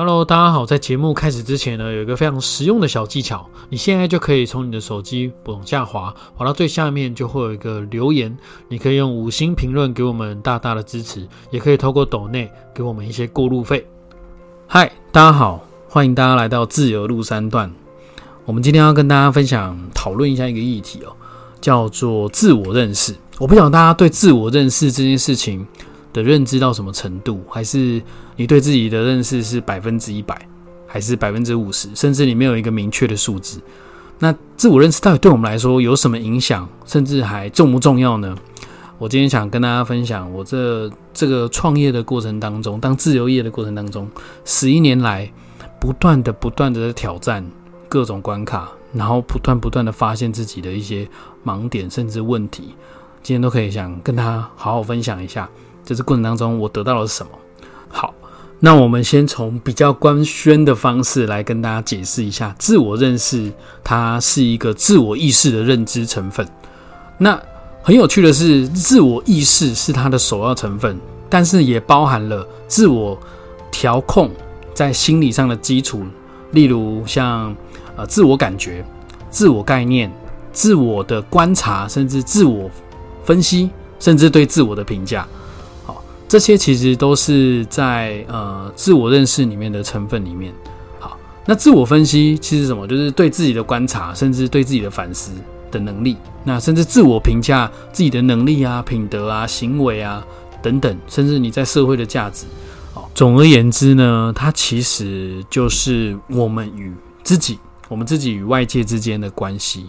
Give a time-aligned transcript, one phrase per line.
[0.00, 0.64] Hello，大家好。
[0.64, 8.38] 在节目开始之前呢，有一个非常实用的小技巧，你现在就可以从你的手机往下滑，滑到最下面就会有一个留言，
[8.68, 13.84] 你可以用五星评论给我们大大的支持，也可以透过抖内给我们一些过路费。
[14.68, 17.68] 嗨，大家好，欢迎大家来到自由路三段。
[18.44, 21.10] 我们今天要跟大家分享讨论一下一个议题哦，
[21.60, 23.12] 叫做自我认识。
[23.40, 25.66] 我不想大家对自我认识这件事情。
[26.12, 27.42] 的认知到什么程度？
[27.48, 28.02] 还是
[28.36, 30.46] 你对自己的认识是百分之一百，
[30.86, 31.88] 还是百分之五十？
[31.94, 33.60] 甚至你没有一个明确的数字？
[34.18, 36.68] 那自我认识到底对我们来说有什么影响？
[36.84, 38.36] 甚至还重不重要呢？
[38.98, 44.10] 我今天想跟大家分享，我这这个创业的过程当中，当自由业的过程当中，
[44.44, 45.30] 十一年来
[45.78, 47.48] 不断的、不断的挑战
[47.88, 51.08] 各种关卡，然后不断、不断的发现自己的一些
[51.44, 52.74] 盲点，甚至问题，
[53.22, 55.48] 今天都可以想跟他好好分享一下。
[55.88, 57.32] 在这过程当中，我得到了什么？
[57.88, 58.12] 好，
[58.60, 63.50] 那我们先从比较官宣的方式来跟大家解释一下，自我认识
[63.82, 66.46] 它是一个自我意识的认知成分。
[67.16, 67.40] 那
[67.82, 70.94] 很有趣的是，自我意识是它的首要成分，
[71.30, 73.18] 但是也包含了自我
[73.70, 74.30] 调控
[74.74, 76.02] 在心理上的基础，
[76.50, 77.56] 例如像
[77.96, 78.84] 呃自我感觉、
[79.30, 80.12] 自我概念、
[80.52, 82.70] 自我的观察，甚至自我
[83.24, 85.26] 分析，甚至对自我的评价。
[86.28, 90.52] 这些其实都是在呃自我认识里面的成分里面。
[91.00, 92.86] 好，那自我分析其实什么？
[92.86, 95.32] 就是对自己的观察，甚至对自己的反思
[95.70, 96.18] 的能力。
[96.44, 100.22] 那甚至自我评价自己的能力啊、品德啊、行为啊
[100.62, 102.44] 等等，甚至你在社会的价值。
[102.92, 109.86] 好，总而言之呢，它其实就是我们与自己、我们自己与外界之间的关系，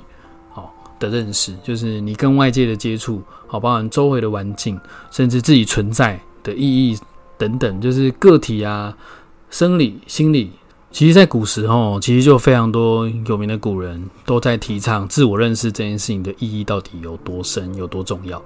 [0.54, 4.80] 好，的认识，就是你跟外界的接触，好，包含周围的环境，
[5.12, 6.17] 甚至自己存在。
[6.50, 6.97] 的意义
[7.38, 8.95] 等等，就是个体啊、
[9.50, 10.52] 生理、心理。
[10.92, 18.42] 其实，在古时候，其实就非常多有名的古人都在提倡自我认识这件事情的意义到底有多深、有多重要。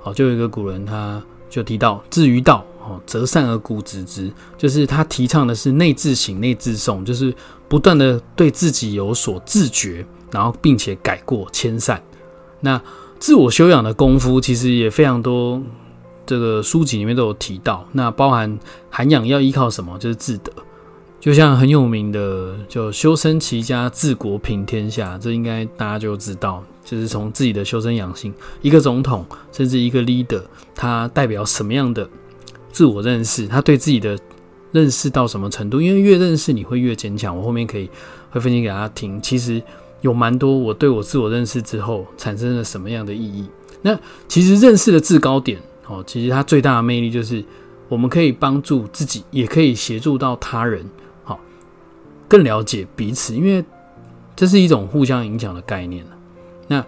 [0.00, 1.20] 好，就有一个古人，他
[1.50, 7.34] 就提到：“至于道，哦，择善而固执之。”就是他提倡的是内自省、内自诵，就是
[7.68, 12.00] 不断的对自己有所自觉，然后并且改过迁善。
[12.60, 12.80] 那
[13.18, 15.60] 自我修养的功夫，其实也非常多。
[16.28, 18.58] 这个书籍里面都有提到，那包含
[18.90, 19.98] 涵养要依靠什么？
[19.98, 20.52] 就是自德。
[21.18, 28.32] 就像很有名的，就修身齐家治国平天下，这应该大家就知道，就是从自己的修身养性。
[28.60, 30.42] 一个总统，甚至一个 leader，
[30.74, 32.06] 他代表什么样的
[32.70, 33.48] 自我认识？
[33.48, 34.16] 他对自己的
[34.70, 35.80] 认识到什么程度？
[35.80, 37.34] 因为越认识，你会越坚强。
[37.34, 37.88] 我后面可以
[38.30, 39.18] 会分析给大家听。
[39.22, 39.62] 其实
[40.02, 43.48] 有蛮多我对我自我认识之后产生了什么样的意义？
[43.80, 45.58] 那其实认识的制高点。
[45.88, 47.42] 哦，其实它最大的魅力就是，
[47.88, 50.84] 我们可以帮助自己，也可以协助到他人，
[51.24, 51.40] 好，
[52.28, 53.64] 更了解彼此，因为
[54.36, 56.04] 这是一种互相影响的概念
[56.66, 56.84] 那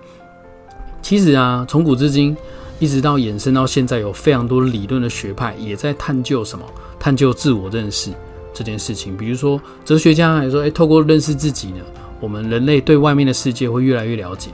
[1.02, 2.36] 其实啊，从古至今，
[2.78, 6.64] 一直到衍生到现在，有非常多理论的学派也在探究什么？
[6.98, 8.10] 探究自我认识
[8.52, 9.16] 这件事情。
[9.16, 11.78] 比如说，哲学家来说，诶，透过认识自己呢，
[12.20, 14.50] 我们人类对外面的世界会越来越了解。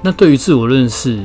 [0.00, 1.20] 那对于自我认识，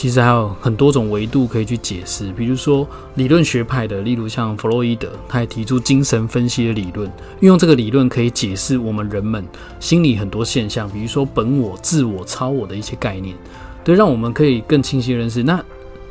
[0.00, 7.06] 其实还有很多种维度可以去解释，比如说理论学派的，例如像弗洛伊德，他也提出精神分析的理论，
[7.40, 9.46] 运用这个理论可以解释我们人们
[9.78, 13.36] 心理很多现象，比如说本我、自我、超我的一些概念，
[13.84, 15.42] 对，让我们可以更清晰认识。
[15.42, 15.62] 那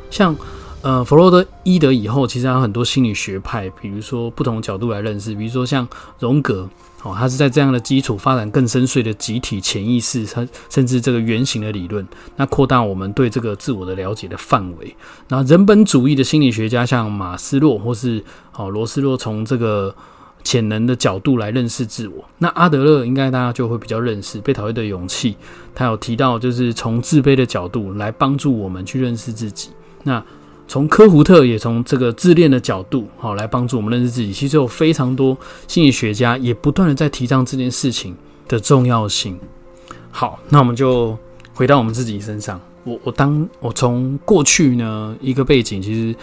[0.08, 0.36] 像
[0.82, 5.88] 呃弗洛伊德以后，其实还有很多心理学派，比如说不同角度来认识，比如说像
[6.20, 6.68] 荣格。
[7.02, 12.06] 哦，他是在这样的基础发展更深邃的集体潜意识，甚甚至这个原型的理论，
[12.36, 14.94] 那扩大我们对这个自我的了解的范围。
[15.28, 18.22] 那人本主义的心理学家，像马斯洛或是
[18.54, 19.94] 哦罗斯洛，从这个
[20.44, 22.22] 潜能的角度来认识自我。
[22.38, 25.36] 那阿德勒应该大家就会比较认识被讨厌的勇气，
[25.74, 29.70] 他有提到就是从自卑的角度来帮助我们去认识自己。
[30.04, 30.22] 那
[30.70, 34.32] 从科胡特也从这个自恋的角度，好来帮助我们认识自己。
[34.32, 35.36] 其实有非常多
[35.66, 39.36] 心理学家也不断的在提倡这件事情的重要性。
[40.12, 41.18] 好，那我们就
[41.54, 42.60] 回到我们自己身上。
[42.84, 46.14] 我我当我从过去呢一个背景，其实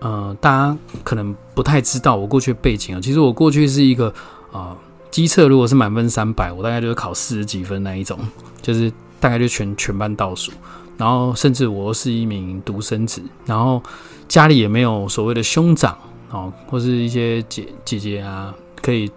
[0.00, 3.00] 呃大家可能不太知道我过去的背景啊。
[3.00, 4.12] 其实我过去是一个
[4.52, 4.76] 啊
[5.10, 8.18] 机测，如果是满分三百，我大概就是考四十几分那一种，
[8.60, 10.52] 就是大概就全全班倒数。
[11.00, 13.82] 然后，甚至我是一名独生子，然后
[14.28, 15.96] 家里也没有所谓的兄长
[16.30, 19.10] 哦，或是一些姐姐姐啊，可以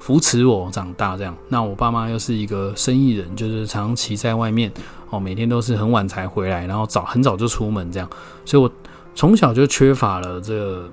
[0.00, 1.32] 扶持我长大这样。
[1.48, 4.72] 那我爸妈又是一个生意人，就是长期在外面
[5.10, 8.10] 哦，每天都是很晚才回来，然后早很早就出门这样，
[8.44, 8.68] 所以我
[9.14, 10.90] 从小就缺乏了这个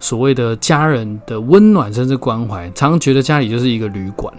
[0.00, 4.34] 所谓的家人的温暖甚至关怀，常常觉得家里就是一个旅馆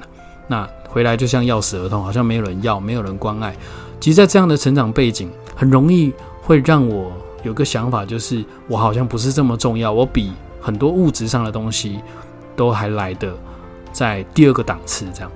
[0.49, 3.55] 那回来就像要死儿童，好像没有人要，没有人关爱。
[3.99, 7.11] 其实，在这样的成长背景，很容易会让我
[7.43, 11.99] 有个想法，就是我好像不是这么重要，我比很多物质上的东西
[12.55, 13.33] 都还来的
[13.91, 15.05] 在第二个档次。
[15.13, 15.31] 这样，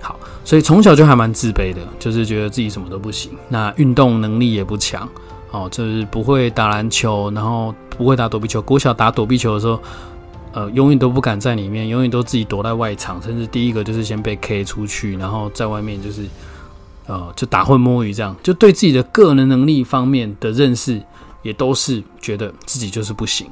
[0.00, 5.08] 好，所以从小就还蛮自卑的，就是觉得自己什么都不行，那运动能力也不强。
[5.50, 8.62] 哦，就是不会打篮球，然后不会打躲避球。
[8.62, 9.78] 国小打躲避球的时候，
[10.52, 16.22] 呃，永远都不敢在里面，永远都自己躲在外场，甚至第一个就是先被 K 出去，然后在外面就是，
[17.06, 21.02] 呃，就打混摸鱼这样，就对自己的个人能力方面的认识，
[21.42, 23.46] 也都是觉得自己就是不行。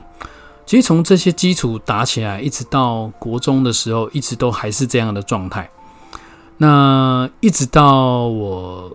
[0.67, 5.69] 其实从这些基础打起来，一直到国中的时候，一直都还是这样的状态。
[6.59, 8.91] 那一直到我。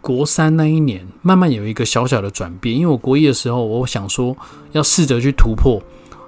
[0.00, 2.74] 国三那一年，慢慢有一个小小的转变。
[2.74, 4.34] 因为我国一的时候，我想说
[4.72, 5.82] 要试着去突破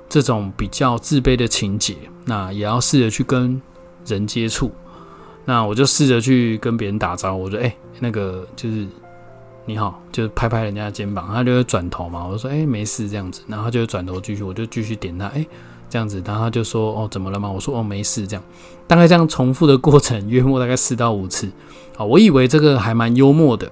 [0.07, 1.97] 这种比较自卑的情节，
[2.27, 3.63] 那也要试着去跟
[4.05, 4.71] 人接触。
[5.51, 8.87] 那我就试着去跟别人打招呼，我说：“哎，那个就是
[9.67, 15.45] 你好，就是拍拍人家肩膀。”他就会转头嘛，我说：“哎，没事这样子。”然后他就转头继续，我就继续点他：“哎，
[15.89, 18.45] 这样子。”然后他就说：“哦，怎么了吗？”我说：“哦，没事。”这样
[18.87, 21.51] 大概这样重复的过程，约莫大概四到五次。
[21.97, 23.69] 啊，我以为这个还蛮幽默的，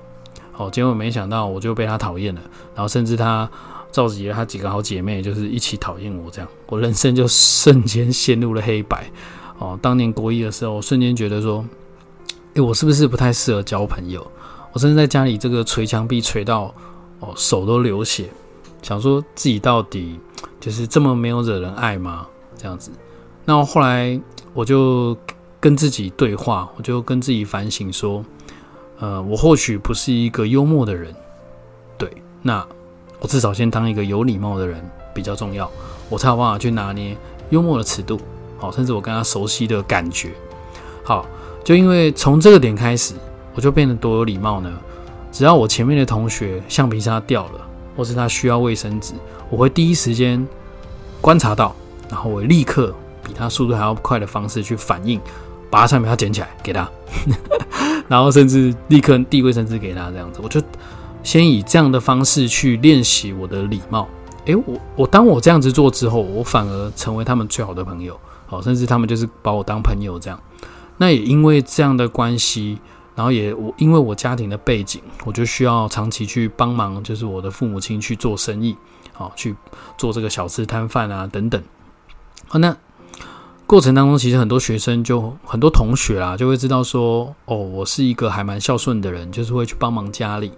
[0.57, 2.41] 哦，结果没想到我就被他讨厌了，
[2.75, 3.49] 然后甚至他
[3.93, 9.09] 召集了他几个好姐妹，就是一起讨厌我，这样我人生就瞬间陷入了黑白。
[9.59, 11.65] 哦，当年国一的时候，我瞬间觉得说，
[12.55, 14.27] 诶，我是不是不太适合交朋友？
[14.73, 16.75] 我甚至在家里这个捶墙壁捶到
[17.21, 18.29] 哦手都流血，
[18.83, 20.19] 想说自己到底
[20.61, 22.27] 就是这么没有惹人爱吗？
[22.57, 22.91] 这样子，
[23.45, 24.21] 那后来
[24.55, 25.17] 我就。
[25.61, 28.25] 跟自己对话，我就跟自己反省说：，
[29.01, 31.13] 呃，我或许不是一个幽默的人，
[31.99, 32.09] 对，
[32.43, 32.65] 那
[33.19, 34.81] 我至少先当一个有礼貌的人
[35.13, 35.69] 比较重要，
[36.09, 37.19] 我才有办法去拿捏
[37.51, 38.21] 幽默的尺度，
[38.59, 40.31] 好，甚至我跟他熟悉的感觉，
[41.03, 41.25] 好，
[41.65, 43.15] 就因为从这个点开始，
[43.55, 44.71] 我就变得多有礼貌呢。
[45.33, 47.67] 只要我前面的同学橡皮擦掉了，
[47.97, 49.15] 或是他需要卫生纸，
[49.49, 50.47] 我会第一时间
[51.21, 51.75] 观察到，
[52.11, 55.21] 然后我立刻比他速度还要快的方式去反应。
[55.71, 56.91] 把它上面要捡起来给他，
[58.09, 60.59] 然后甚至立刻递卫生纸给他，这样子，我就
[61.23, 64.09] 先以这样的方式去练习我的礼貌。
[64.47, 68.19] 诶，我我当我这样子做之后，我反而成为他们最好的朋友，
[68.49, 70.41] 好，甚至他们就是把我当朋友这样。
[70.97, 72.79] 那也因为这样的关系，
[73.15, 78.77] 然后也我因为我家庭的背景，我就需要长期去帮忙，就是我的父母亲去做生意，
[79.13, 79.55] 好去
[79.97, 81.63] 做这个小吃摊贩啊等等。
[82.49, 82.77] 好，那。
[83.67, 90.51] 过程当中，其实很多学生就很多同学啊，就会知道说，哦，我是一个还蛮孝顺的人，就是会去帮忙家里。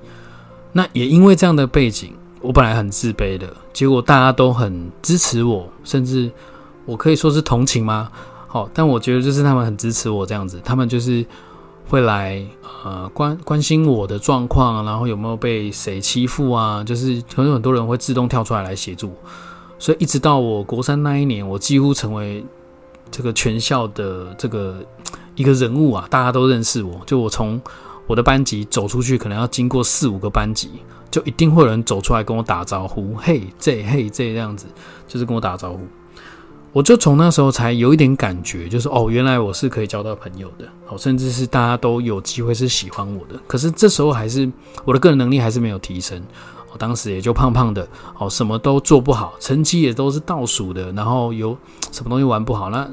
[0.70, 6.30] 那也因为这样的背景，我本来很自卑的，结果大家都很支持我，甚至
[6.90, 8.10] 我可以说是同情吗？
[8.48, 11.24] 好，但我觉得就是他们很支持我这样子，他们就是
[11.88, 12.44] 会来
[12.84, 16.82] 呃关关心我的状况，然后有没有被谁欺负啊？
[16.82, 19.12] 就是可能很多人会自动跳出来来协助，
[19.78, 22.44] 所以一直到我国三那一年，我几乎成为。
[23.12, 24.76] 这个全校的这个
[25.34, 27.00] 一个人物啊，大家都认识我。
[27.04, 27.60] 就我从
[28.06, 30.70] 我的班级走出去，可能要经过四五个班级，
[31.10, 34.66] 就一定会有人走出来跟我打招呼，嘿，这嘿这这样子，
[35.08, 35.80] 就是跟我打招呼。
[36.72, 43.40] 我就从那时候才有一点感觉，就是哦，原来我是可以交到朋友的，哦，甚至是大家都有机会是喜欢我的。
[43.46, 44.50] 可是这时候还是
[44.84, 46.22] 我的个人能力还是没有提升。
[46.72, 47.86] 我当时也就胖胖的，
[48.16, 51.56] 哦，什么都做不好，成绩也都是倒数的，然后有
[51.90, 52.88] 什么东西玩不好，那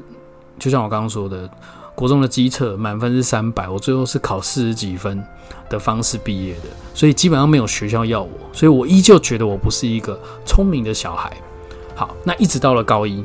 [0.58, 1.48] 就像我刚刚说的，
[1.94, 5.22] 国中的基测满分是三百，我最后是考四十几分
[5.70, 11.32] 的方式毕业的，所以基本上没有学校要我，所以我依旧觉得我不是一个聪明的小孩。
[11.94, 13.24] 好，那一直到了高一，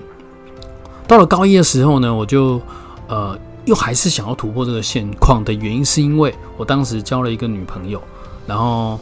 [1.08, 2.62] 到了高一的时候呢，我就
[3.08, 8.02] 呃又还是想要突破这个现况的原因，是因为我当时交了一个女朋友，
[8.46, 9.00] 然后。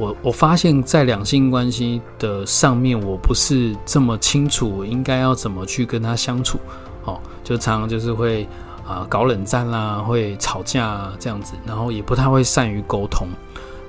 [0.00, 6.56] 我我发现，在两性关系的上面，我不是这么清楚我应该要怎么去跟他相处，
[7.04, 8.46] 哦，就常常就是会
[8.86, 13.26] 啊搞冷战啦，会吵架这样子，然后也不太会善于沟通。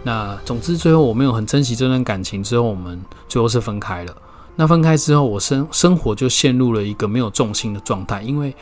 [0.01, 4.15] 那总之最后我没有很珍惜这段感情，之后我们最后是分开了。
[4.59, 8.53] 那分开之后，我生生活就陷入了一个没有重心的状态，因为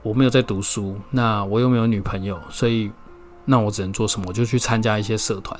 [0.00, 2.88] 我没有在读书，那我又没有女朋友，所以
[3.44, 4.26] 那我只能做什么？
[4.28, 5.58] 我就去参加一些社团。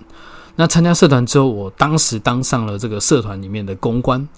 [0.54, 4.28] 那参加社团之后，我当时当上了这个社团里面的公关。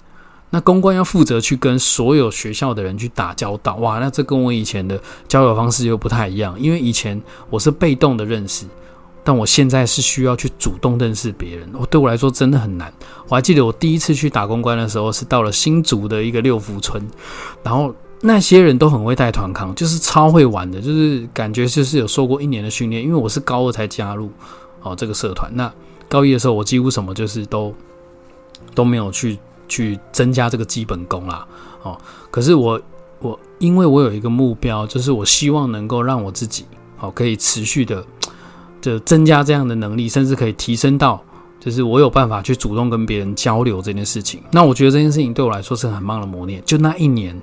[0.49, 6.59] 那公关要负责去跟所有学校的人去打交道，哇，那这跟我以前的交友方式又不太一样。
[6.59, 8.65] 因为以前我是被动的认识，
[9.23, 12.93] 但我现在是需要去主动认识别人，我对我来说真的很难。
[13.29, 17.01] 我还记得我第一次去打公关的时候，是到了新竹的一个六福村，
[17.63, 23.01] 然后那些人都很会带团康，就是超会玩的，就是感觉就是有受过一年的训练。
[23.01, 24.29] 因为我是高二才加入
[24.81, 25.71] 哦这个社团，那
[26.09, 27.73] 高一的时候我几乎什么就是都
[28.75, 29.39] 都没有去
[29.69, 31.47] 去增加这个基本功啦
[31.83, 31.97] 哦。
[32.29, 32.81] 可是我
[33.19, 36.65] 我因为我有一个目标，就是我希望能够让我自己
[36.99, 38.05] 哦可以持续的。
[38.83, 41.23] 就增加这样的能力，甚至可以提升到，
[41.57, 44.43] 就是我有办法去主动跟别人交流这件事情。
[44.51, 46.61] 那我觉得这件事情对我来说是很棒的磨练。
[46.65, 47.41] 就那一年，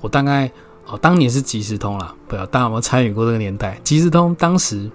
[0.00, 0.50] 我大概
[0.88, 3.80] 哦，当年是即时通啦，不要大家有没有参与过这个年代？
[3.84, 4.90] 即时通当时，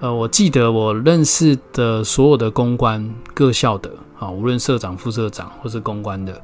[0.00, 6.38] 呃，我记得我认识的所有的公关各校的啊，无论社长、副社长或是公关的，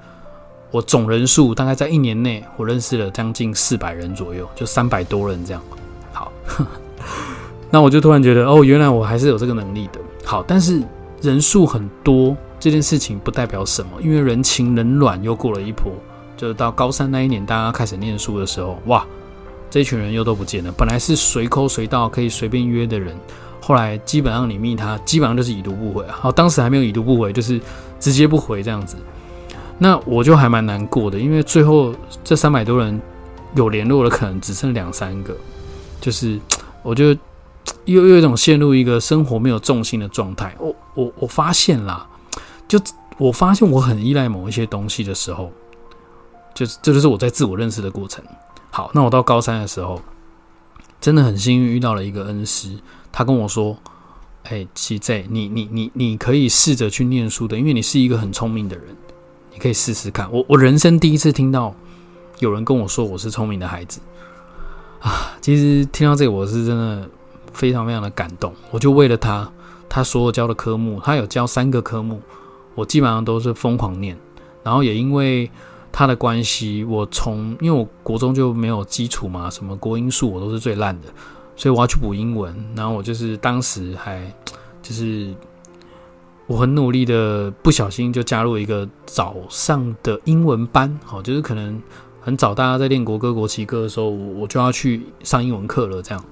[0.70, 5.62] 我总人数大概在一年内，我认识了将近四百人左右，就三百多人这样。
[6.14, 6.32] 好。
[7.70, 10.00] 那我就突然觉得，哦，原来我还是有这个能力的。
[10.24, 10.82] 好，但是
[11.22, 15.92] 人数很多这件事情不代表什么，因为人情冷暖又过了一波。
[16.36, 19.06] 就是到高三那一年，大家开始念书的时候，哇，
[19.68, 20.72] 这群人又都不见了。
[20.72, 23.14] 本来是随抠随到可以随便约的人，
[23.60, 26.02] 后来基本上你密他，基本上就是已读不回。
[26.08, 27.60] 好，当时还没有已读不回，就是
[27.98, 28.96] 直接不回这样子。
[29.76, 32.98] 那我就还蛮难过的，因为最后这三百多人
[33.54, 35.36] 有联络的，可能只剩两三个，
[36.00, 36.40] 就是
[36.82, 37.14] 我觉
[37.84, 38.00] 又。
[38.00, 40.54] 又有一种陷入一个生活没有重心的状态。
[40.58, 42.06] 我我我发现啦，
[42.66, 42.80] 就
[43.18, 45.50] 我发现我很依赖某一些东西的时候，
[46.54, 48.24] 就这就是我在自我认识的过程。
[48.70, 50.00] 好，那我到高三的时候，
[51.00, 52.78] 真的很幸运遇到了一个恩师，
[53.12, 53.76] 他跟我说
[54.48, 58.86] ：“哎，七 Z，你你你你可以试着去念书的，因为你是一个很聪明的人，
[59.52, 61.74] 你可以试试看。”我我人生第一次听到
[62.38, 64.00] 有人跟我说我是聪明的孩子
[65.00, 65.36] 啊！
[65.40, 67.08] 其实听到这个，我是真的。
[67.60, 69.46] 非常非常的感动，我就为了他，
[69.86, 72.18] 他所有教的科目，他有教三个科目，
[72.74, 74.16] 我基本上都是疯狂念。
[74.62, 75.50] 然后也因为
[75.92, 81.08] 他的关系，我从因为我国中就没有基础嘛，什么国英数我都是最烂的，
[81.54, 82.54] 所以我要去补英文。
[82.74, 84.22] 然后我就是当时还
[84.80, 85.34] 就是
[86.46, 91.78] 我很努力的，不小心就加入一个早上的英文班，好，就是可能
[92.22, 96.24] 很早大家在练国歌、国旗歌的时候，我我就要去上英文课了，这样。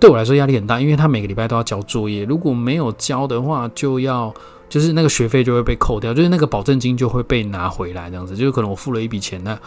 [0.00, 4.32] 对我来说压力很大，因为他每个礼拜都要交作业，如果没有交的话，就要
[4.66, 9.58] 就是那个学费就会被扣掉，就是那个保证金就会被拿回来，这样子，就是可能我付了一笔钱，那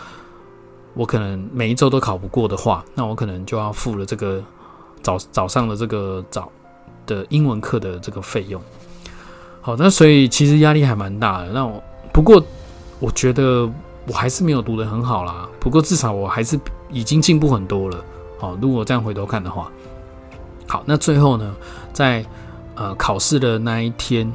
[0.96, 4.44] 我可能每一周都考不过的话，那我可能就要付了这个
[5.04, 6.52] 早早上的这个早
[7.06, 8.60] 的英文课的这个费用。
[9.62, 11.50] 好，那所以其实压力还蛮大的。
[11.50, 12.44] 那我不过
[13.00, 13.70] 我觉得
[14.08, 16.60] 我还是没有读得很好啦，不过至少我还是
[16.90, 18.04] 已经进步很多了。
[18.40, 19.72] 好，如果这样回头看的话。
[20.68, 21.56] 好，那最后呢，
[21.94, 22.26] 在
[22.76, 24.30] 呃考试的那一天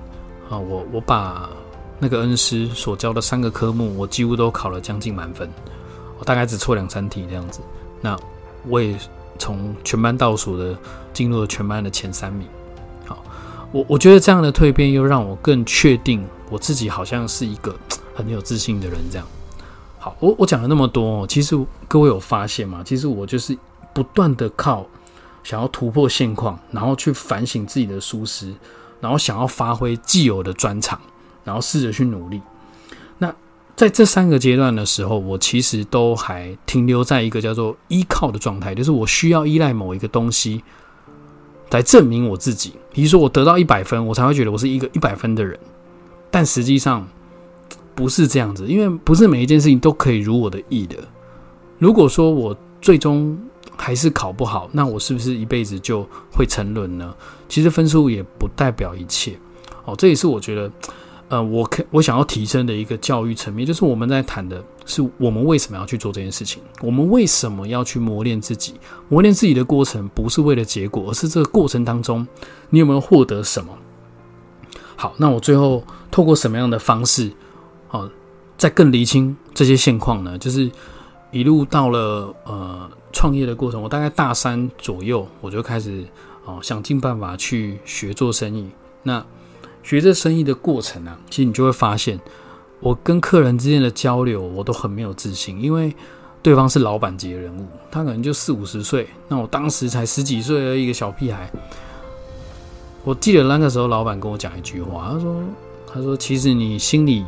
[0.49, 1.49] 啊，我我把
[1.99, 5.47] 那个恩师所教的三个科目，我几乎都考了将近满分，
[6.19, 7.61] 我大概只错两三题这样子。
[8.01, 8.19] 那
[8.67, 8.97] 我也
[9.39, 10.75] 从全班倒数的
[11.13, 12.49] 进入了全班的前三名。
[13.05, 13.23] 好，
[13.71, 17.75] 我我觉得这样的蜕变又让我更确定我自己好像是一个
[18.15, 18.99] 很有自信的人。
[19.11, 19.27] 这样，
[19.99, 21.55] 好，我我讲了那么多，其实
[21.87, 22.83] 各位有发现吗？
[22.83, 23.55] 其实我就是
[23.93, 24.87] 不断的靠。
[25.43, 28.55] 想要突破现况，然后去反省自己的疏失，
[29.01, 31.01] 然后想要发挥既有的专长，
[31.45, 32.41] 然后试着去努力。
[33.19, 33.35] 那
[33.75, 40.63] 在这三个阶段的时候，我其实都还停留在一个叫做依靠的状态，就是我需要依赖某一个东西
[41.71, 42.75] 来证明我自己。
[42.93, 45.59] 比如说，我得到一百分，我才会觉得我是一个一百分的人。
[46.31, 47.07] 但实际上
[47.95, 50.97] 不是这样子，因为不是每一件事情都可以如我的意的。
[51.79, 53.39] 如果说我最终
[53.83, 57.13] 还是考不好，那我是不是一辈子就会沉沦呢？
[57.49, 59.37] 其实分数也不代表一切
[59.85, 60.71] 哦，这也是我觉得，
[61.27, 68.75] 呃，我可我想要提升的一个教育层面，就是我们在谈的是我们为什么要去做这件事情，我们为什么要去磨练自己？
[69.09, 72.25] 磨练自己的过程不是为了结果，而是这个过程当中
[72.71, 73.77] 你有没有获得什么？
[74.95, 77.33] 好，那我最后透过什么样的方式，
[77.91, 78.09] 哦，
[78.57, 80.39] 再更厘清这些现况呢？
[80.39, 80.71] 就是
[81.33, 82.89] 一路到了呃。
[83.13, 86.05] 创业的过程，我大概大三左右，我就开始
[86.45, 88.69] 哦，想尽办法去学做生意。
[89.03, 89.25] 那
[89.83, 92.19] 学这生意的过程啊，其实你就会发现，
[92.81, 95.95] 我跟客人之间的交流，我都很没有自信，因为
[96.43, 101.51] 对方是老板级的人物，他可能就四五十岁，那我当时才十几岁的一个小屁孩。
[103.05, 105.43] 我记得那个时候，老板跟我讲一句话，他说
[105.93, 107.25] ：“他说其实你心里。”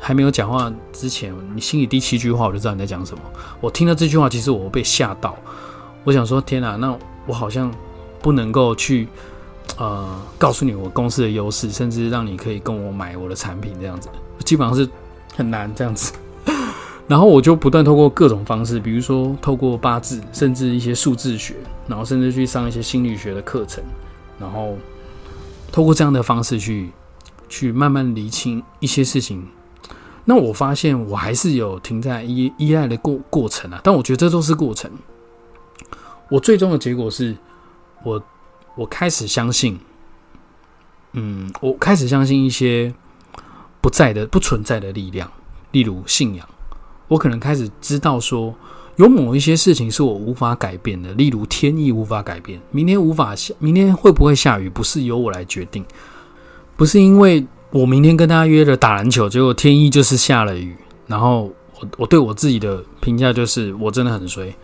[0.00, 3.22] 还没有讲话之前，你心里第七句话我就知道你在讲什么。
[3.60, 5.36] 我听到这句话，其实我被吓到。
[6.04, 7.70] 我想说，天哪，那我好像
[8.22, 9.08] 不能够去
[9.76, 14.08] 呃告诉你我公司的优势，甚至让你可以跟我买我的产品这样子，
[14.44, 14.88] 基本上是
[15.36, 16.12] 很难这样子。
[17.06, 21.54] 然后我就不断透过各种方式，比如说透过八字，甚至一些数字学，
[21.86, 23.82] 然后甚至去上一些心理学的课程，
[24.38, 24.76] 然后
[25.72, 26.90] 透过这样的方式去
[27.48, 29.46] 去慢慢理清一些事情。
[30.30, 34.90] 那我发现我还是有停在依依赖的过过程啊，但我觉得这都是过程。
[36.28, 37.34] 我最终的结果是，
[38.04, 38.22] 我
[38.76, 39.80] 我开始相信，
[41.12, 42.92] 嗯，我开始相信一些
[43.80, 45.32] 不在的、不存在的力量，
[45.70, 46.46] 例如信仰。
[47.08, 48.54] 我可能开始知道说，
[48.96, 55.82] 有某一些事情是我无法改变的，例如天意无法改变，明天无法下，明天会不会下雨，不是由我来决定，
[56.76, 64.54] 不是因为我明天跟他约了打篮球，结果天一就是下了雨，然后我我对我自己的评价就是我真的很衰，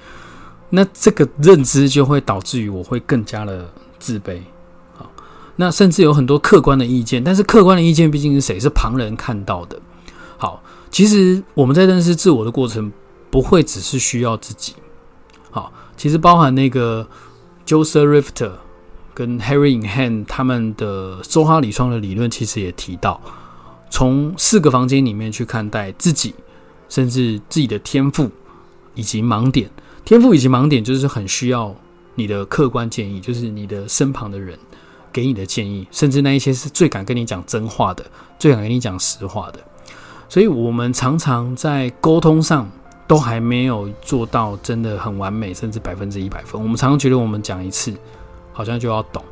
[0.71, 3.69] 那这个认知就会导致于我会更加的
[3.99, 4.39] 自卑，
[4.97, 5.11] 好，
[5.57, 8.59] 那甚至有很多客观的意见，但是客观的意见毕竟是谁？
[8.59, 9.79] 是旁人看到的，
[10.37, 10.63] 好。
[10.91, 12.93] 其实我们在认识自我的过程，
[13.29, 14.75] 不会只是需要自己。
[15.51, 17.05] 好，其实包含那个
[17.67, 18.53] Joseph Rifter
[19.15, 23.21] 跟 Harry Inham 他们的周哈里窗的理论，其实也提到，
[23.89, 26.35] 从四个房间里面去看待自己，
[26.89, 28.31] 甚至自己的天赋
[28.95, 29.71] 以及盲点。
[30.05, 31.75] 天赋以及盲点，就是很需要
[32.15, 34.59] 你的客观建议，就是你的身旁的人
[35.13, 38.05] 给你的建议，甚至那一些是最敢跟你讲真话的，
[38.39, 39.61] 最敢跟你讲实话的。
[40.29, 42.69] 所以，我们常常在沟通上
[43.07, 46.61] 都还没有做到真的很完美，甚至百分之一百分。
[46.61, 47.95] 我们常常觉得我们讲一次，
[48.55, 49.23] 好像就要懂。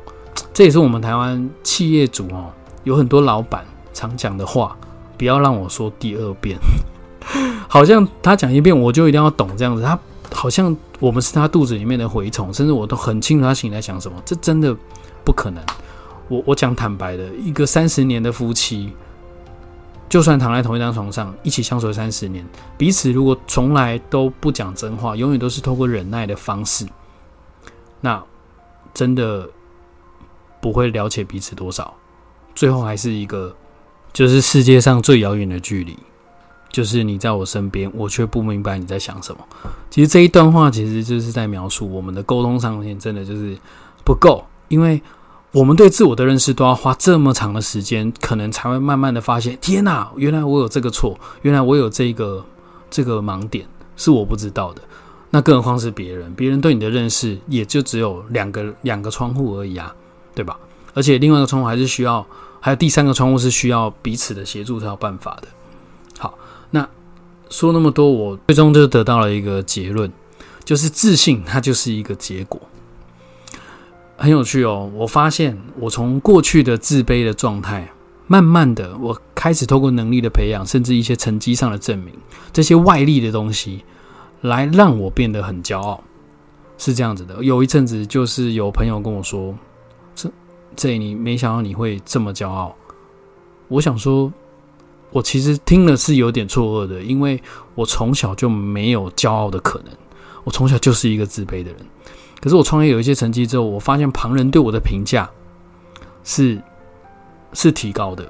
[0.53, 2.53] 这也是我们台湾企业主哦，
[2.83, 4.77] 有很多老板常讲的话：
[5.17, 6.59] 不要让我说第二遍，
[7.67, 9.81] 好像他讲一遍我就一定要懂这样子。
[9.81, 9.97] 他
[10.31, 14.21] 好像我们是他肚子里面的蛔虫，甚至我都很清楚他心里在想什么。
[14.23, 14.75] 这真的
[15.23, 15.63] 不可能。
[16.27, 18.93] 我我讲坦白的，一个三十年的夫妻。
[20.09, 22.45] 就算躺在同一张床上，一起相处三十年，
[22.77, 26.85] 彼此如果从来都不讲真话，永远都是透过忍耐的方式，
[27.99, 28.23] 那
[28.93, 29.49] 真的
[30.61, 31.93] 不会了解彼此多少，
[32.53, 33.55] 最后还是一个，
[34.11, 35.97] 就是世界上最遥远的距离，
[36.71, 39.41] 就是你在我身边，我却不明白你在想什么。
[39.89, 43.57] 其实这一段话，其实就是在描述我们的沟通上面真的就是
[44.03, 45.01] 不够，因为。
[45.53, 52.43] 我们对自我的认识都要花这么长的时间，可能才会慢慢的发现，天哪，原来我有这个错，原来我有这个
[52.89, 53.63] 这个盲点
[53.95, 54.81] 是我不知道的。
[55.35, 59.91] 那更何况是别人，别人对你的认识也就只有两个两个窗户而已啊，
[60.35, 60.55] 对吧？
[60.93, 62.23] 而且另外一个窗户还是需要，
[62.59, 65.47] 还有第三个窗户是需要彼此的协助才有办法的。
[66.19, 66.37] 好，
[66.69, 66.87] 那
[67.49, 70.11] 说那么多，我最终就得到了一个结论，
[70.63, 72.61] 就是自信它就是一个结果。
[74.15, 74.91] 很有趣哦！
[74.93, 77.91] 我发现我从过去的自卑的状态，
[78.27, 82.13] 慢慢的，我开始透过能力的培养，甚至一些成绩上的证明，
[82.53, 83.83] 这些外力的东西，
[84.43, 86.01] 来让我变得很骄傲。
[86.77, 89.55] 是这样子的，有一阵子就是有朋友跟我说
[90.15, 90.29] ：“这
[90.75, 92.75] 这你没想到你会这么骄傲。”
[93.69, 94.31] 我想说，
[95.11, 97.41] 我其实听了是有点错愕的，因为
[97.75, 99.93] 我从小就没有骄傲的可能，
[100.43, 101.77] 我从小就是一个自卑的人。
[102.41, 105.29] 可是我创业有一些成绩之后，我发现旁人对我的评价
[106.25, 106.61] 是
[107.53, 108.29] 是提高的，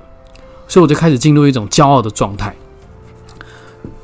[0.67, 2.55] 所以我就开始进入一种骄傲的状态。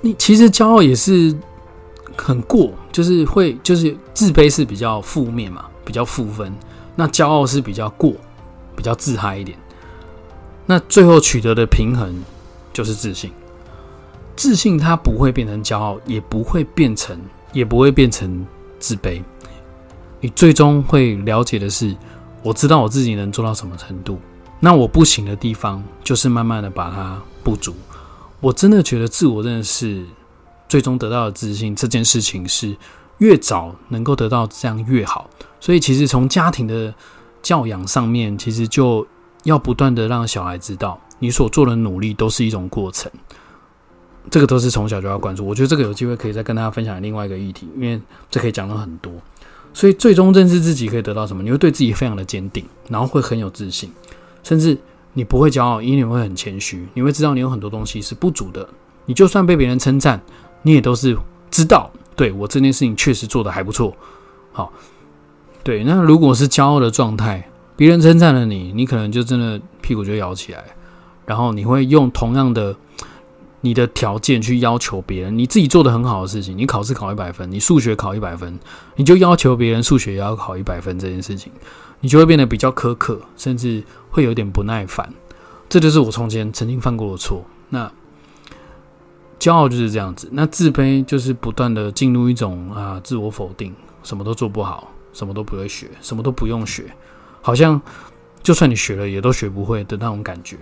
[0.02, 1.36] 你其实骄傲也是
[2.19, 6.53] 很过，就是会就是自卑是比较负面嘛，比较负分。
[6.95, 8.13] 那骄傲是比较过，
[8.75, 9.58] 比较自嗨一点。
[10.65, 12.13] 那最后取得的平衡
[12.71, 13.32] 就是自信。
[14.36, 17.19] 自信它不会变成骄傲，也不会变成，
[17.51, 18.45] 也不会变成
[18.79, 19.21] 自卑。
[20.21, 21.95] 你最终会了解的是，
[22.43, 24.19] 我知道我自己能做到什么程度，
[24.60, 27.73] 那我不行的地方，就是慢慢的把它不足。
[28.39, 30.05] 我真的觉得自我认识，
[30.69, 32.73] 最终得到的自信，这件事情是
[33.17, 35.29] 越早能够得到这样越好。
[35.60, 36.93] 所以其实从家庭的
[37.41, 39.05] 教养上面，其实就
[39.43, 43.12] 要不断的让小孩知道，你所做的努力都是一种过程。
[44.29, 45.43] 这个都是从小就要关注。
[45.45, 49.12] 我觉得这个有机会可以再跟大家分享另外一个议题，因为这可以讲到很多。
[49.73, 51.41] 所以，最终认识自己可以得到什么？
[51.41, 53.91] 你会对自己非常的坚定，然后会很有自信，
[54.43, 54.77] 甚至
[55.13, 56.88] 你不会骄傲，因为你会很谦虚。
[56.93, 58.67] 你会知道你有很多东西是不足的。
[59.05, 60.21] 你就算被别人称赞，
[60.62, 61.17] 你也都是
[61.50, 63.95] 知道，对我这件事情确实做的还不错。
[64.52, 64.72] 好，
[65.63, 65.84] 对。
[65.84, 70.63] 那如果是骄傲的状态，别人称赞了你，你可能就真的屁股就摇起来，
[71.26, 72.76] 然后你会用同样的
[73.62, 78.60] 你的条件去要求别人，你自己做的很好的事情，你考试考一百分，你数学考一百分，
[78.95, 81.52] 你就要求别人数学也要考一百分这件事情，
[82.02, 85.13] 你就会变得比较苛刻，甚至会有点不耐烦。
[85.69, 87.45] 这就是我从前曾经犯过的错。
[87.69, 87.89] 那
[89.39, 93.73] 骄傲就是这样子，那自卑就是不断的进入一种啊自我否定，
[94.04, 96.93] 什么都做不好，什么都不会学，什么都不用学，
[97.41, 97.82] 好像
[98.43, 100.58] 就算你学了也都学不会的那种感觉。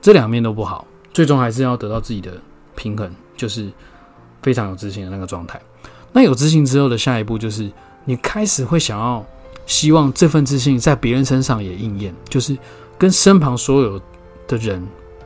[0.00, 0.86] 这两面都不好。
[1.12, 2.32] 最终还是要得到自己的
[2.74, 3.70] 平衡，就是
[4.42, 5.60] 非常有自信的那个状态。
[6.12, 7.70] 那有自信之后的下一步，就是
[8.04, 9.24] 你开始会想要
[9.64, 12.58] 希望这份自信在别人身上也应验，就是
[12.98, 14.00] 跟身旁所有
[14.48, 14.84] 的人，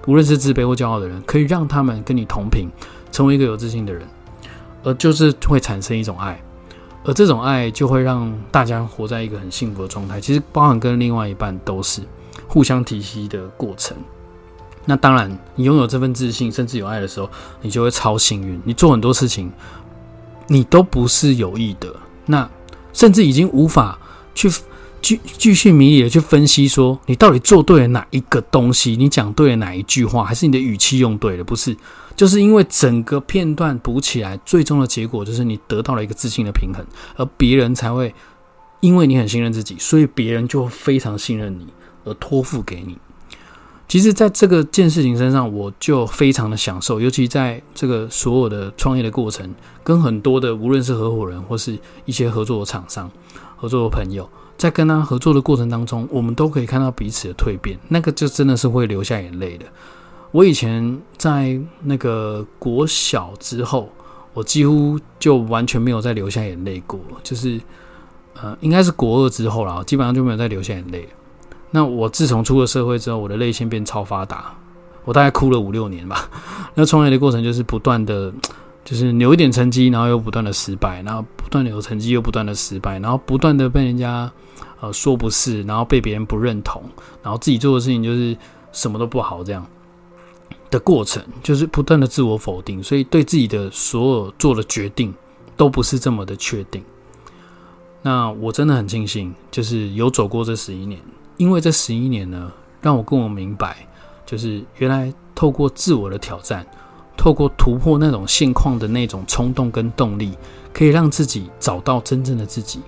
[0.09, 2.67] 无论是自卑或骄傲的人，可以让他们跟你同频，
[3.13, 4.09] 成为一个有自信的人，
[4.83, 6.43] 而就是会产生一种爱，
[7.05, 10.19] 而这种爱就会让大家活在一个很幸福的状态。
[10.19, 12.01] 其实，包含跟另外一半都是
[12.47, 13.95] 互相提携的过程。
[14.87, 17.29] 那当然，你拥有这份自信，甚至有爱的时候，
[17.61, 18.59] 你就会超幸运。
[18.65, 19.53] 你做很多事情，
[20.47, 21.95] 你都不是有意的，
[22.25, 22.49] 那
[22.95, 23.99] 甚至已经无法
[24.35, 24.51] 去
[25.01, 31.45] 继继续迷离的去分析，说你到底做对了哪一个东西，你讲对了哪一句话，还是你的语气用对了？
[31.45, 31.77] 不是，
[32.17, 36.85] 就是因为整个片段补起来，最终的结果就是你得到了一个自信的平衡，
[37.17, 38.15] 而别人才会
[38.81, 41.67] 因为你很信任自己，所以别人就非常信任你，
[42.05, 42.99] 而托付给你。
[43.87, 49.51] 其实，在这个件事情身上，我就非常的享受，尤其在这个所有的创业的过程，
[49.83, 53.11] 跟很多的无论是合伙人或是一些合作的厂商、
[53.59, 59.67] 合作的朋友，在跟他合作的过程当中，我们都可以看到彼此的蜕变，那个就真的是会流下眼泪的。
[60.31, 63.91] 我以前在那个国小之后，
[64.33, 67.61] 我几乎就完全没有再流下眼泪过，就是
[68.41, 71.09] 呃，应该是国二之后了，基本上就没有再流下眼泪。
[71.71, 74.55] 那我自从出了社会之后，我的泪腺变超发达，
[75.05, 76.31] 我大概哭了五六年吧。
[76.75, 78.33] 那创业的过程就是不断的，
[78.89, 84.33] 就是有一点成绩，然后又不断的失败，然后不断的有成绩又不断的失败，然后不断的被人家
[84.81, 86.83] 呃说不是，然后被别人不认同，
[87.23, 88.35] 然后自己做的事情就是
[88.73, 89.63] 什么都不好这样
[90.71, 95.15] 的过程，就是不断的自我否定，所以对自己的所有做的决定
[95.55, 96.83] 都不是这么的确定。
[98.01, 100.99] 那我真的很庆幸，就是有走过这十一年。
[101.37, 103.87] 因为这十一年呢，让我更明白，
[104.25, 106.67] 就是原来透过自我的挑战，
[107.19, 110.33] 透过突破那种现况的那种冲动跟动力，
[110.73, 112.81] 可以让自己找到真正的自己。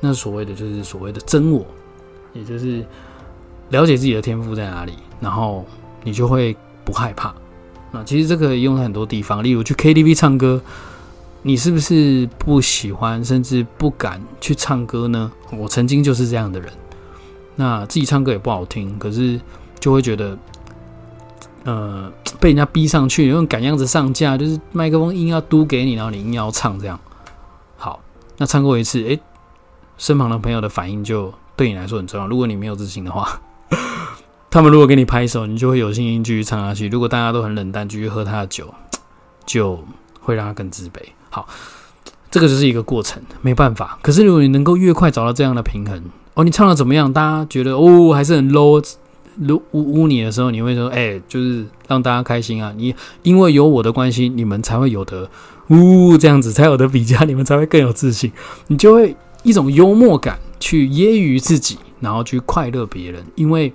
[0.00, 1.64] 那所谓的就是所谓的真我，
[2.34, 2.84] 也就是
[3.70, 5.64] 了解自己的天赋在哪里，然后
[6.02, 7.34] 你就会不害怕。
[7.92, 10.60] 那其实这个用在很多地方，例如去 KTV 唱歌，
[11.42, 15.30] 你是不是不喜欢甚至不敢去唱歌呢？
[15.52, 16.70] 我曾经就是这样的人。
[17.54, 19.40] 那自己唱歌也不好听，可是
[19.80, 20.36] 就会觉得，
[21.66, 26.96] 呃，被人家逼上去，用赶样子上架，就是麦克风硬要嘟给你，然后你硬要唱这样。
[27.76, 28.00] 好，
[28.36, 29.18] 那唱过一次，诶，
[29.98, 32.28] 身旁的朋友的反应就对你来说很重要。
[32.28, 33.40] 如果你没有自信的话，
[34.48, 36.88] 他们如果给你拍手，你就会有信心继续唱下去。
[36.88, 38.72] 如果大家都很冷淡，继续喝他的酒，
[39.44, 39.82] 就
[40.20, 41.00] 会让他更自卑。
[41.30, 41.48] 好，
[42.30, 43.98] 这个就是一个过程，没办法。
[44.02, 46.00] 可是如果你能够越快找到这样的平衡。
[46.34, 47.10] 哦，你唱的怎么样？
[47.12, 48.84] 大家觉得哦还是很 low，
[49.38, 52.72] 如污污你的时候，你会说，哎，就是让大家开心啊。
[52.76, 55.28] 你因为有我的关系，你们才会有的
[55.68, 58.32] 呜这样子，才有的比较，你们才会更有自信。
[58.68, 63.24] 你就会一种幽默感去揶揄自己，然后去快乐别人。
[63.34, 63.72] 因为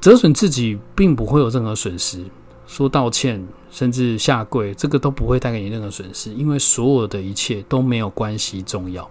[0.00, 2.24] 折损自己并不会有任何损失，
[2.66, 9.08] 说道歉甚至下跪，这个都不会带给你任何损失，因为所有的一切都没有关系重要。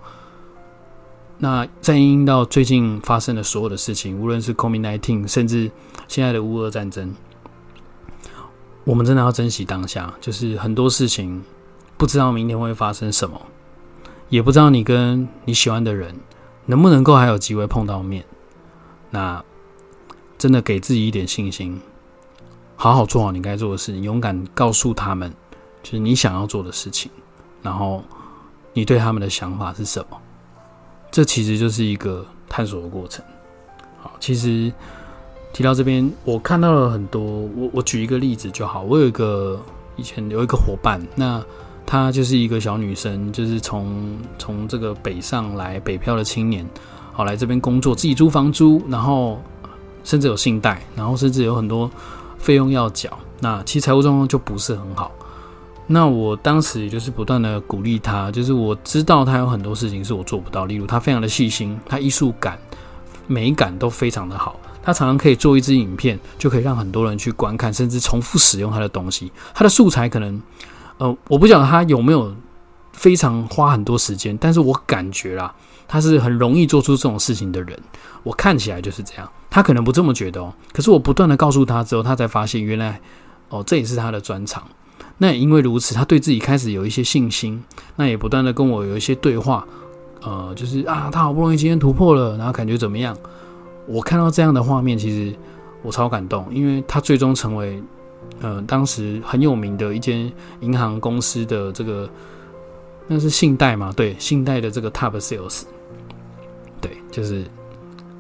[1.40, 5.70] 那在应到最近发生的所有的事情，无论是 COVID-19，甚至
[6.08, 7.14] 现在的乌俄战争，
[8.84, 10.12] 我们真的要珍惜当下。
[10.20, 11.44] 就是很多事情
[11.96, 13.40] 不知道明天会发生什么，
[14.30, 16.16] 也不知道你跟你喜欢的人
[16.66, 18.26] 能不能够还有机会碰到面。
[19.12, 19.44] 那
[20.40, 21.80] 真的给自己一点信心，
[22.76, 25.32] 好好做好你该做的事情，勇敢告诉他们，
[25.84, 27.12] 就是你想要做的事情，
[27.62, 28.04] 然后
[28.74, 30.18] 你对他们的想法是什么。
[31.12, 33.24] 这其实就是一个探索的过程。
[34.00, 34.72] 好，其实
[35.54, 37.22] 提到这边，我看到了很多。
[37.22, 38.84] 我我举一个例子就好。
[38.84, 39.60] 我有一个
[39.96, 41.44] 以前有一个伙伴，那
[41.86, 46.68] 她就是一个小女生，就是从从这个北上来北漂的青年，
[47.12, 49.42] 好来这边工作，自己租房租，然后
[50.04, 51.90] 甚至有信贷，然后甚至有很多
[52.38, 53.18] 费用要缴。
[53.40, 55.12] 那其实财务状况就不是很好。
[55.90, 62.60] 那我当时也就是不断的鼓励他，就是我知道他有很多事情是我做不到，例如他非常的细心，他艺术感、
[63.26, 69.32] 美感都非常的好，他常常可以做一支影片，就可以让很多人去观看，甚至重复使用他的东西。
[69.54, 70.42] 他的素材可能，
[70.98, 72.36] 呃，我不晓得他有没有
[72.92, 75.56] 非常花很多时间，但是我感觉啦，
[75.88, 77.80] 他是很容易做出这种事情的人。
[78.24, 80.54] 我看起来就是这样，他可能不这么觉得哦。
[80.74, 83.00] 可是我不断的告诉他之后，他才发现原来，
[83.48, 84.62] 哦，这也是他的专长。
[85.20, 87.64] 那也因为如此，他对自己开始有一些信心。
[87.96, 89.68] 那也不断的跟我有一些对话，
[90.22, 93.18] 呃，就是啊，他好不容易今天突破了，然后感觉怎么样？
[93.88, 95.36] 我看到这样的画面，其实
[95.82, 97.82] 我超感动，因为他最终成为，
[98.42, 102.08] 呃，当时很有名的一间银行公司的这个，
[103.08, 103.92] 那是信贷嘛？
[103.96, 105.64] 对，信贷的这个 top sales，
[106.80, 107.44] 对，就是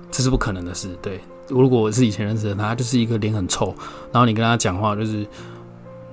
[0.09, 0.89] 这是不可能的事。
[1.03, 3.67] 对，如果我是以前认识的他，就是一个脸很臭，
[4.11, 5.23] 然后你跟他讲话就是。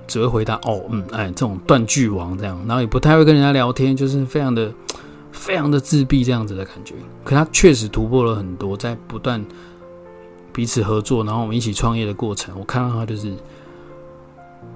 [0.07, 4.71] 只会回答哦，嗯，哎，这种断句王这样，然后也不太会跟人家聊天，就是非常的、
[5.31, 6.95] 非常的自闭这样子的感觉。
[7.23, 9.43] 可他确实突破了很多，在不断
[10.53, 13.33] 彼此合作，然后我们一起创业的过程，我看到他就是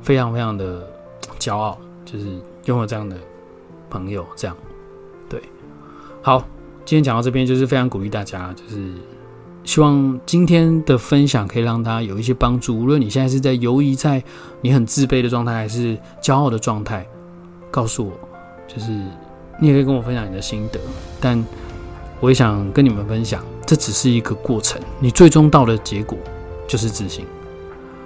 [0.02, 0.88] 非常非常的
[1.40, 2.26] 骄傲，就是
[2.66, 3.16] 拥有这样的
[3.90, 4.26] 朋友。
[4.36, 4.58] 这样，
[5.30, 5.42] 对，
[6.22, 6.40] 好，
[6.86, 8.94] 今天讲到这边，就是非常鼓励大家，就是。
[9.64, 12.78] 希望今天的分享可以让大家有一些帮助。
[12.78, 14.24] 无论你现在是在犹疑，在
[14.62, 17.06] 你很自卑的状态，还是骄傲的状态，
[17.70, 18.14] 告诉我，
[18.68, 18.90] 就是
[19.60, 20.80] 你也可以跟我分享你的心得。
[21.20, 21.44] 但
[22.20, 26.18] 我也想跟你们分享，这只是一个过程，你最终到的结果
[26.68, 27.26] 就是自信。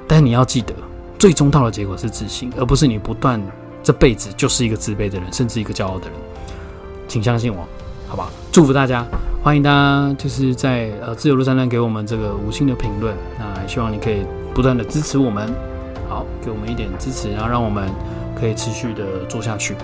[0.08, 0.74] 但你要记得，
[1.18, 3.42] 最终到的结果是自信，而不是你不断
[3.82, 6.14] 这辈子就是一个自卑的人，甚至一个骄傲的人。
[7.08, 7.66] 请相信我，
[8.08, 8.30] 好吧？
[8.52, 9.06] 祝福大家。
[9.44, 13.14] 欢迎大家，就是在呃自由路上站给我们这个五星的评论。
[13.38, 14.26] 那希望你可以
[14.56, 15.54] 不断的支持我们，
[16.08, 17.90] 好，给我们一点支持，然后让我们
[18.40, 19.76] 可以持续的做下去。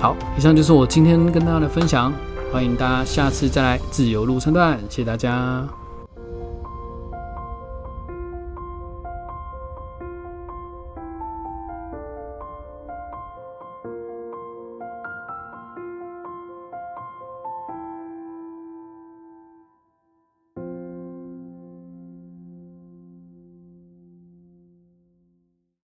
[0.00, 2.10] 好，以上就是我今天跟大家的分享。
[2.50, 5.81] 欢迎大家下次再来自由路上段，谢谢大家。